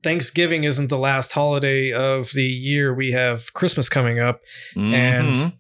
Thanksgiving 0.03 0.65
isn't 0.65 0.89
the 0.89 0.99
last 0.99 1.33
holiday 1.33 1.93
of 1.93 2.31
the 2.35 2.45
year. 2.45 2.93
We 2.95 3.13
have 3.13 3.53
Christmas 3.55 3.89
coming 3.89 4.19
up. 4.19 4.41
And- 4.77 5.37
Mhm. 5.37 5.53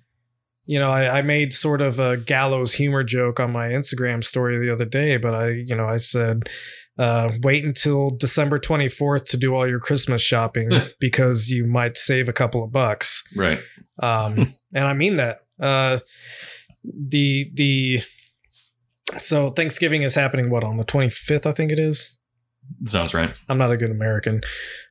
You 0.71 0.78
know, 0.78 0.90
I, 0.90 1.19
I 1.21 1.23
made 1.23 1.55
sort 1.55 1.81
of 1.81 1.99
a 1.99 2.19
gallows 2.19 2.75
humor 2.75 3.02
joke 3.02 3.40
on 3.40 3.50
my 3.52 3.69
Instagram 3.69 4.23
story 4.23 4.59
the 4.59 4.71
other 4.71 4.85
day, 4.85 5.17
but 5.17 5.35
I, 5.35 5.49
you 5.49 5.75
know, 5.75 5.87
I 5.87 5.97
said, 5.97 6.50
uh, 6.99 7.31
wait 7.43 7.64
until 7.64 8.11
December 8.11 8.59
24th 8.59 9.31
to 9.31 9.38
do 9.38 9.55
all 9.55 9.67
your 9.67 9.81
Christmas 9.81 10.21
shopping 10.21 10.69
because 11.00 11.49
you 11.49 11.67
might 11.67 11.97
save 11.97 12.28
a 12.28 12.35
couple 12.35 12.62
of 12.62 12.71
bucks. 12.71 13.23
right. 13.35 13.61
Um, 14.02 14.55
and 14.75 14.85
I 14.87 14.93
mean 14.93 15.17
that. 15.17 15.38
Uh, 15.59 16.00
the, 16.85 17.50
the, 17.55 18.00
so 19.17 19.49
Thanksgiving 19.49 20.02
is 20.02 20.17
happening, 20.17 20.50
what, 20.50 20.64
on 20.64 20.76
the 20.76 20.85
25th, 20.85 21.47
I 21.47 21.52
think 21.52 21.73
it 21.73 21.78
is? 21.78 22.17
Sounds 22.87 23.14
right. 23.14 23.32
I'm 23.48 23.58
not 23.58 23.72
a 23.72 23.76
good 23.76 23.90
American. 23.90 24.42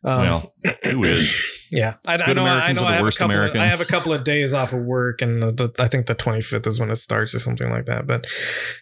Um, 0.04 0.22
well, 0.22 0.54
who 0.84 1.04
is? 1.04 1.34
Yeah, 1.70 1.96
I, 2.06 2.14
I 2.14 2.18
Good 2.28 2.38
know. 2.38 2.46
I 2.46 2.50
Americans 2.54 2.80
know. 2.80 2.86
are 2.86 2.88
I 2.88 2.92
the 2.92 2.98
have, 3.00 3.08
a 3.08 3.12
couple 3.12 3.26
of, 3.26 3.32
Americans. 3.36 3.62
I 3.62 3.66
have 3.66 3.82
a 3.82 3.86
couple 3.86 4.14
of 4.14 4.24
days 4.24 4.54
off 4.54 4.72
of 4.72 4.80
work, 4.84 5.22
and 5.22 5.44
the, 5.44 5.52
the, 5.52 5.84
I 5.84 5.90
think 5.90 6.06
the 6.06 6.16
25th 6.16 6.66
is 6.66 6.80
when 6.80 6.90
it 6.90 6.96
starts, 6.96 7.36
or 7.36 7.40
something 7.40 7.70
like 7.70 7.88
that. 7.88 8.08
But 8.08 8.24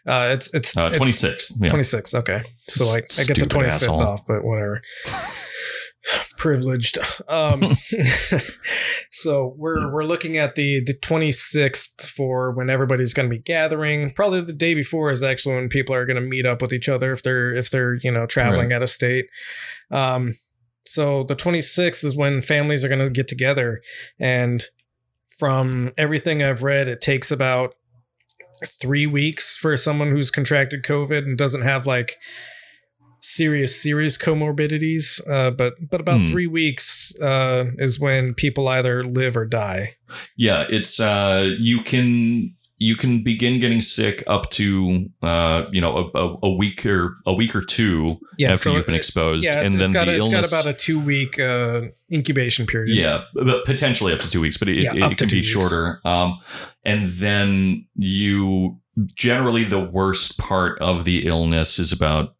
uh, 0.05 0.29
it's 0.33 0.53
it's 0.53 0.77
Uh, 0.77 0.89
it's 0.89 0.97
26. 0.97 1.53
Yeah. 1.61 1.69
26. 1.69 2.13
Okay, 2.13 2.43
so 2.69 2.85
I, 2.85 2.97
I 2.97 3.23
get 3.23 3.39
the 3.39 3.47
25th 3.47 3.67
asshole. 3.71 4.01
off, 4.03 4.27
but 4.27 4.43
whatever. 4.43 4.83
Privileged. 6.37 6.97
Um, 7.27 7.75
so 9.11 9.55
we're 9.57 9.91
we're 9.91 10.03
looking 10.03 10.37
at 10.37 10.55
the 10.55 10.83
the 10.83 10.93
26th 10.93 12.01
for 12.05 12.51
when 12.51 12.69
everybody's 12.69 13.13
going 13.13 13.27
to 13.27 13.35
be 13.35 13.41
gathering. 13.41 14.11
Probably 14.11 14.41
the 14.41 14.53
day 14.53 14.73
before 14.75 15.11
is 15.11 15.23
actually 15.23 15.55
when 15.55 15.69
people 15.69 15.95
are 15.95 16.05
going 16.05 16.15
to 16.15 16.21
meet 16.21 16.45
up 16.45 16.61
with 16.61 16.71
each 16.71 16.87
other 16.87 17.11
if 17.11 17.23
they're 17.23 17.53
if 17.53 17.71
they're 17.71 17.95
you 17.95 18.11
know 18.11 18.25
traveling 18.25 18.71
out 18.73 18.83
of 18.83 18.89
state. 18.89 19.25
Um, 19.89 20.35
so 20.85 21.23
the 21.23 21.35
26th 21.35 22.03
is 22.03 22.15
when 22.15 22.41
families 22.41 22.85
are 22.85 22.89
going 22.89 23.03
to 23.03 23.09
get 23.09 23.27
together, 23.27 23.81
and 24.19 24.63
from 25.37 25.93
everything 25.97 26.43
I've 26.43 26.63
read, 26.63 26.87
it 26.87 27.01
takes 27.01 27.31
about 27.31 27.73
three 28.63 29.07
weeks 29.07 29.57
for 29.57 29.75
someone 29.77 30.11
who's 30.11 30.31
contracted 30.31 30.83
COVID 30.83 31.19
and 31.19 31.37
doesn't 31.37 31.63
have 31.63 31.85
like 31.85 32.17
serious 33.19 33.81
serious 33.81 34.17
comorbidities 34.17 35.21
uh, 35.29 35.51
but 35.51 35.73
but 35.89 35.99
about 36.01 36.21
Hmm. 36.21 36.27
three 36.27 36.47
weeks 36.47 37.13
uh, 37.21 37.65
is 37.77 37.99
when 37.99 38.33
people 38.33 38.67
either 38.67 39.03
live 39.03 39.35
or 39.37 39.45
die 39.45 39.95
Yeah, 40.37 40.65
it's 40.69 40.99
uh 40.99 41.49
you 41.59 41.81
can 41.83 42.53
you 42.77 42.95
can 42.97 43.23
begin 43.23 43.59
getting 43.59 43.81
sick 43.81 44.21
up 44.27 44.49
to 44.51 45.05
uh 45.21 45.63
you 45.71 45.79
know 45.81 45.95
a, 46.13 46.17
a, 46.19 46.37
a 46.43 46.51
week 46.51 46.85
or 46.85 47.15
a 47.25 47.33
week 47.33 47.55
or 47.55 47.61
two 47.63 48.17
yeah 48.37 48.51
after 48.51 48.63
so 48.69 48.75
you've 48.75 48.85
been 48.85 48.95
exposed, 48.95 49.45
yeah 49.45 49.57
and 49.59 49.65
it's, 49.67 49.75
then 49.75 49.83
it's 49.85 49.93
got, 49.93 50.05
the 50.05 50.11
a, 50.11 50.15
it's 50.15 50.27
illness. 50.27 50.51
got 50.51 50.61
about 50.61 50.73
a 50.73 50.77
two 50.77 50.99
week 50.99 51.39
uh, 51.39 51.81
incubation 52.11 52.65
period 52.65 52.95
yeah, 52.97 53.23
but 53.33 53.63
potentially 53.65 54.11
up 54.13 54.19
to 54.19 54.29
two 54.29 54.41
weeks, 54.41 54.57
but 54.57 54.67
it, 54.69 54.83
Yeah, 54.83 54.93
it, 54.93 55.11
it 55.13 55.17
can 55.17 55.29
be 55.29 55.37
weeks. 55.37 55.47
shorter. 55.47 55.99
Um, 56.05 56.39
and 56.83 57.05
then 57.07 57.87
you 57.95 58.79
generally 59.15 59.65
the 59.65 59.79
worst 59.79 60.37
part 60.37 60.77
of 60.79 61.03
the 61.05 61.25
illness 61.25 61.79
is 61.79 61.91
about 61.91 62.35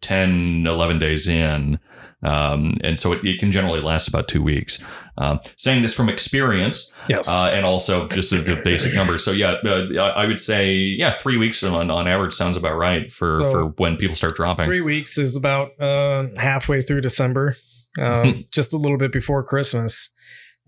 10, 0.00 0.66
11 0.66 0.98
days 0.98 1.28
in. 1.28 1.78
Um, 2.22 2.72
and 2.82 2.98
so 2.98 3.12
it, 3.12 3.24
it 3.24 3.38
can 3.38 3.52
generally 3.52 3.80
last 3.80 4.08
about 4.08 4.26
two 4.26 4.42
weeks. 4.42 4.82
Um, 5.18 5.38
saying 5.56 5.82
this 5.82 5.94
from 5.94 6.08
experience, 6.08 6.92
yes 7.08 7.28
uh, 7.28 7.44
and 7.46 7.64
also 7.64 8.08
just 8.08 8.30
the, 8.30 8.38
the 8.38 8.56
basic 8.56 8.94
numbers. 8.94 9.24
So 9.24 9.32
yeah, 9.32 9.52
uh, 9.64 10.00
I 10.00 10.26
would 10.26 10.38
say 10.38 10.74
yeah, 10.74 11.12
three 11.12 11.36
weeks 11.36 11.62
on, 11.62 11.90
on 11.90 12.08
average 12.08 12.32
sounds 12.34 12.56
about 12.56 12.76
right 12.76 13.12
for, 13.12 13.38
So- 13.38 13.50
for 13.50 13.64
when 13.76 13.96
people 13.96 14.16
start 14.16 14.34
dropping. 14.36 14.64
three 14.66 14.80
weeks 14.80 15.16
is 15.18 15.36
about 15.36 15.70
uh, 15.80 16.26
halfway 16.38 16.82
through 16.82 17.00
december 17.02 17.56
uh, 18.00 18.32
just 18.50 18.74
a 18.74 18.76
little 18.78 18.98
bit 18.98 19.12
before 19.12 19.42
christmas 19.44 20.12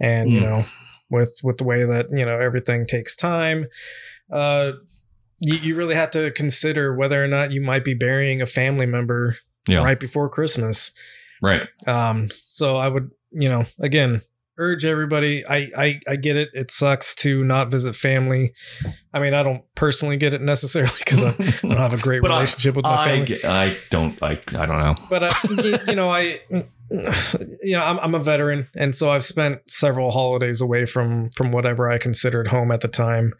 and 0.00 0.31
you 0.31 0.38
Hmm. 0.40 0.45
know 0.47 0.64
with 1.11 1.38
with 1.43 1.59
the 1.59 1.64
way 1.64 1.85
that 1.85 2.07
you 2.12 2.25
know 2.25 2.38
everything 2.38 2.87
takes 2.87 3.17
time 3.17 3.67
uh 4.33 4.73
you, 5.40 5.57
you 5.57 5.76
really 5.76 5.95
have 5.95 6.11
to 6.12 6.30
consider 6.33 6.95
whether 6.95 7.23
or 7.23 7.28
not 7.28 7.52
you 7.52 7.61
might 7.61 7.85
be 7.85 7.95
burying 7.95 8.42
a 8.42 8.47
family 8.47 8.87
member 8.87 9.37
Yeah. 9.66 9.83
right 9.85 9.99
before 10.00 10.28
christmas 10.28 10.92
Right. 11.42 11.62
um 11.87 12.30
so 12.33 12.76
i 12.76 12.88
would 12.88 13.11
you 13.30 13.49
know 13.49 13.64
again 13.78 14.23
urge 14.58 14.84
everybody. 14.84 15.46
I, 15.48 15.70
I 15.76 16.00
i 16.08 16.16
get 16.16 16.36
it. 16.36 16.50
It 16.52 16.70
sucks 16.70 17.14
to 17.16 17.42
not 17.44 17.70
visit 17.70 17.94
family. 17.96 18.52
I 19.14 19.20
mean 19.20 19.32
i 19.34 19.42
don't 19.42 19.62
personally 19.74 20.16
get 20.16 20.34
it 20.34 20.40
necessarily 20.54 20.92
because 20.98 21.22
I, 21.22 21.28
I 21.30 21.32
don't 21.62 21.76
have 21.76 21.94
a 21.94 21.98
great 21.98 22.20
But 22.22 22.30
I- 22.32 22.34
relationship 22.34 22.76
with 22.76 22.84
my 22.84 22.94
I, 23.00 23.04
family. 23.04 23.26
get- 23.26 23.44
I 23.44 23.76
don't 23.90 24.22
I, 24.22 24.32
I 24.32 24.66
don't 24.66 24.80
know. 24.80 24.94
but 25.08 25.22
y- 25.50 25.80
you 25.88 25.94
know 25.94 26.10
i 26.10 26.40
you 27.62 27.76
know 27.76 27.84
I'm, 27.84 27.98
I'm 27.98 28.14
a 28.14 28.18
veteran 28.20 28.68
and 28.74 28.94
so 28.96 29.10
i've 29.10 29.24
spent 29.24 29.60
several 29.68 30.10
holidays 30.10 30.60
away 30.62 30.86
from 30.86 31.30
from 31.36 31.52
whatever 31.52 31.90
i 31.90 31.98
considered 31.98 32.48
home 32.48 32.70
at 32.70 32.80
the 32.80 32.88
time 32.88 33.34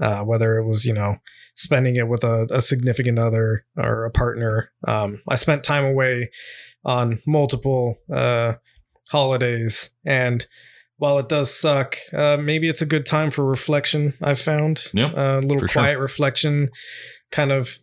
uh, 0.00 0.22
whether 0.22 0.56
it 0.58 0.64
was 0.66 0.84
you 0.84 0.92
know 0.94 1.16
spending 1.56 1.96
it 1.96 2.08
with 2.08 2.22
a, 2.24 2.46
a 2.50 2.62
significant 2.62 3.18
other 3.18 3.64
or 3.76 4.04
a 4.04 4.10
partner. 4.10 4.70
Um, 4.88 5.20
i 5.28 5.34
spent 5.34 5.62
time 5.64 5.84
away 5.84 6.30
on 6.84 7.20
multiple 7.26 7.96
uh, 8.12 8.54
holidays 9.12 9.90
and 10.04 10.46
while 10.96 11.18
it 11.18 11.28
does 11.28 11.52
suck 11.54 11.96
uh, 12.12 12.36
maybe 12.40 12.68
it's 12.68 12.82
a 12.82 12.86
good 12.86 13.06
time 13.06 13.30
for 13.30 13.44
reflection 13.44 14.12
i've 14.22 14.40
found 14.40 14.84
Yeah, 14.92 15.12
a 15.14 15.40
little 15.40 15.58
for 15.60 15.68
sure. 15.68 15.82
quiet 15.82 15.98
reflection 15.98 16.68
kind 17.30 17.52
of 17.52 17.78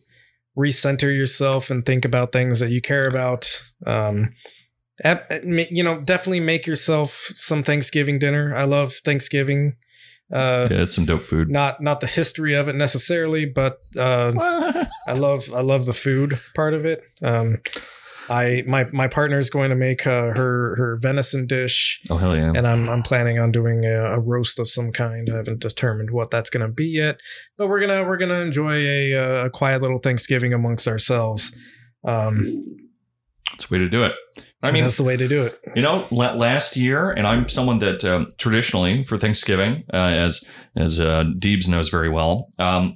recenter 0.57 1.15
yourself 1.15 1.69
and 1.71 1.85
think 1.85 2.03
about 2.05 2.31
things 2.33 2.59
that 2.59 2.69
you 2.69 2.81
care 2.81 3.07
about. 3.07 3.61
Um, 3.85 4.33
you 5.03 5.83
know, 5.83 6.01
definitely 6.01 6.41
make 6.41 6.67
yourself 6.67 7.31
some 7.35 7.63
Thanksgiving 7.63 8.19
dinner. 8.19 8.53
I 8.55 8.65
love 8.65 8.95
Thanksgiving. 9.05 9.75
Uh, 10.33 10.67
Yeah, 10.69 10.81
it's 10.81 10.93
some 10.95 11.05
dope 11.05 11.21
food. 11.23 11.49
not 11.49 11.81
not 11.81 12.01
the 12.01 12.07
history 12.07 12.53
of 12.55 12.67
it 12.67 12.75
necessarily, 12.75 13.45
but 13.45 13.77
uh, 13.97 14.33
I 15.07 15.13
love 15.13 15.51
I 15.53 15.61
love 15.61 15.85
the 15.85 15.93
food 15.93 16.39
part 16.55 16.73
of 16.73 16.85
it. 16.85 17.01
Um, 17.23 17.57
I 18.29 18.63
my 18.67 18.85
my 18.91 19.07
partner 19.07 19.39
is 19.39 19.49
going 19.49 19.69
to 19.69 19.75
make 19.75 20.05
uh, 20.05 20.31
her 20.35 20.75
her 20.75 20.97
venison 21.01 21.47
dish, 21.47 22.01
oh 22.09 22.17
hell 22.17 22.35
yeah! 22.35 22.51
and 22.55 22.67
I'm 22.67 22.87
I'm 22.87 23.03
planning 23.03 23.39
on 23.39 23.51
doing 23.51 23.85
a, 23.85 24.13
a 24.13 24.19
roast 24.19 24.59
of 24.59 24.69
some 24.69 24.91
kind. 24.91 25.29
I 25.31 25.37
haven't 25.37 25.59
determined 25.59 26.11
what 26.11 26.31
that's 26.31 26.49
going 26.49 26.65
to 26.65 26.71
be 26.71 26.87
yet, 26.87 27.19
but 27.57 27.67
we're 27.67 27.79
gonna 27.79 28.03
we're 28.03 28.17
gonna 28.17 28.41
enjoy 28.41 28.75
a 28.75 29.13
uh, 29.13 29.45
a 29.45 29.49
quiet 29.49 29.81
little 29.81 29.99
Thanksgiving 29.99 30.53
amongst 30.53 30.87
ourselves. 30.87 31.57
Um, 32.05 32.77
It's 33.53 33.69
a 33.69 33.73
way 33.73 33.79
to 33.79 33.89
do 33.89 34.03
it. 34.03 34.13
I 34.61 34.71
mean, 34.71 34.83
that's 34.83 34.97
the 34.97 35.03
way 35.03 35.17
to 35.17 35.27
do 35.27 35.43
it. 35.45 35.59
You 35.75 35.81
know, 35.81 36.05
last 36.11 36.75
year, 36.75 37.11
and 37.11 37.25
I'm 37.25 37.47
someone 37.47 37.79
that 37.79 38.03
um, 38.03 38.27
traditionally 38.37 39.03
for 39.03 39.17
Thanksgiving, 39.17 39.83
uh, 39.93 39.97
as 39.97 40.45
as 40.75 40.99
uh, 40.99 41.23
Deebs 41.37 41.67
knows 41.67 41.89
very 41.89 42.09
well, 42.09 42.49
um, 42.59 42.95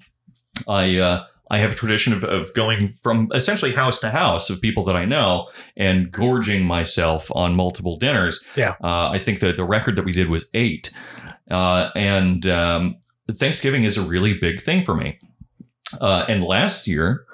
I 0.68 0.98
uh, 0.98 1.24
I 1.54 1.60
have 1.60 1.74
a 1.74 1.76
tradition 1.76 2.14
of, 2.14 2.24
of 2.24 2.52
going 2.54 2.88
from 2.88 3.30
essentially 3.34 3.74
house 3.74 4.00
to 4.00 4.10
house 4.10 4.50
of 4.50 4.60
people 4.60 4.84
that 4.86 4.96
I 4.96 5.06
know 5.06 5.50
and 5.78 6.12
gorging 6.12 6.66
myself 6.66 7.32
on 7.36 7.56
multiple 7.56 7.96
dinners. 7.98 8.44
Yeah. 8.56 8.76
uh, 8.84 9.10
I 9.12 9.20
think 9.20 9.40
that 9.42 9.56
the 9.56 9.64
record 9.64 9.96
that 9.98 10.04
we 10.04 10.12
did 10.12 10.30
was 10.30 10.50
eight, 10.56 10.92
uh, 11.52 11.90
and 11.96 12.48
um, 12.48 12.98
Thanksgiving 13.32 13.84
is 13.84 13.98
a 13.98 14.02
really 14.02 14.34
big 14.34 14.62
thing 14.62 14.84
for 14.84 14.96
me. 14.96 15.20
Uh, 16.02 16.26
and 16.28 16.44
last 16.44 16.88
year, 16.88 17.26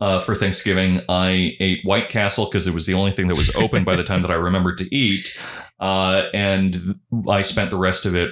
uh, 0.00 0.20
for 0.20 0.36
Thanksgiving, 0.36 1.00
I 1.08 1.56
ate 1.58 1.80
White 1.82 2.10
Castle 2.10 2.44
because 2.46 2.68
it 2.68 2.74
was 2.74 2.86
the 2.86 2.94
only 2.94 3.10
thing 3.10 3.26
that 3.26 3.36
was 3.36 3.54
open 3.56 3.82
by 3.82 3.96
the 3.96 4.04
time 4.04 4.22
that 4.22 4.30
I 4.30 4.34
remembered 4.34 4.78
to 4.78 4.94
eat. 4.94 5.36
Uh, 5.80 6.28
and 6.32 7.00
I 7.28 7.42
spent 7.42 7.70
the 7.70 7.76
rest 7.76 8.06
of 8.06 8.14
it 8.14 8.30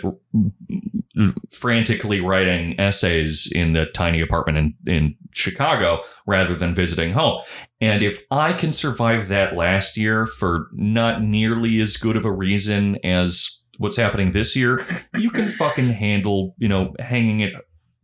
frantically 1.51 2.21
writing 2.21 2.79
essays 2.81 3.51
in 3.55 3.73
the 3.73 3.87
tiny 3.87 4.21
apartment 4.21 4.59
in, 4.59 4.93
in 4.93 5.15
Chicago 5.33 6.03
rather 6.27 6.55
than 6.55 6.75
visiting 6.75 7.13
home. 7.13 7.43
And 7.81 8.03
if 8.03 8.23
I 8.31 8.53
can 8.53 8.73
survive 8.73 9.29
that 9.29 9.57
last 9.57 9.97
year 9.97 10.27
for 10.27 10.69
not 10.73 11.23
nearly 11.23 11.81
as 11.81 11.97
good 11.97 12.17
of 12.17 12.25
a 12.25 12.33
reason 12.33 12.97
as 13.05 13.63
what's 13.79 13.97
happening 13.97 14.33
this 14.33 14.55
year, 14.55 14.87
you 15.17 15.31
can 15.31 15.49
fucking 15.49 15.93
handle, 15.93 16.55
you 16.59 16.69
know, 16.69 16.95
hanging 16.99 17.43
at 17.43 17.53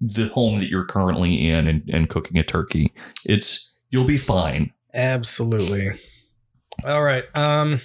the 0.00 0.28
home 0.28 0.60
that 0.60 0.68
you're 0.68 0.84
currently 0.84 1.48
in 1.48 1.66
and, 1.66 1.88
and 1.92 2.08
cooking 2.08 2.38
a 2.38 2.42
turkey. 2.42 2.92
It's 3.24 3.76
you'll 3.90 4.06
be 4.06 4.18
fine. 4.18 4.72
Absolutely. 4.94 5.90
All 6.84 7.02
right. 7.02 7.24
Um 7.36 7.80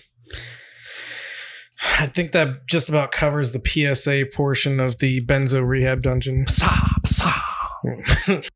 I 1.99 2.07
think 2.07 2.31
that 2.31 2.67
just 2.67 2.89
about 2.89 3.11
covers 3.11 3.53
the 3.53 3.59
PSA 3.95 4.27
portion 4.33 4.79
of 4.79 4.97
the 4.99 5.21
Benzo 5.25 5.65
Rehab 5.67 6.01
Dungeon. 6.01 6.45
Psa, 6.47 6.71
psa. 7.05 7.31